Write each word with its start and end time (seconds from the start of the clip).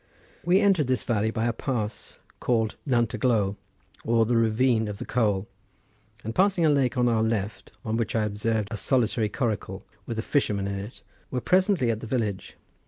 We 0.43 0.59
entered 0.61 0.87
this 0.87 1.03
valley 1.03 1.29
by 1.29 1.45
a 1.45 1.53
pass 1.53 2.17
called 2.39 2.75
Nant 2.87 3.13
y 3.13 3.19
Glo 3.19 3.55
or 4.03 4.25
the 4.25 4.35
ravine 4.35 4.87
of 4.87 4.97
the 4.97 5.05
coal, 5.05 5.47
and 6.23 6.33
passing 6.33 6.65
a 6.65 6.71
lake 6.71 6.97
on 6.97 7.07
our 7.07 7.21
left, 7.21 7.71
on 7.85 7.97
which 7.97 8.15
I 8.15 8.23
observed 8.23 8.69
a 8.71 8.77
solitary 8.77 9.29
coracle, 9.29 9.85
with 10.07 10.17
a 10.17 10.23
fisherman 10.23 10.65
in 10.67 10.79
it, 10.79 11.03
were 11.29 11.39
presently 11.39 11.91
at 11.91 11.99
the 11.99 12.07
village. 12.07 12.57